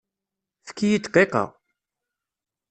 [0.61, 1.43] Efk-iyi dqiqa!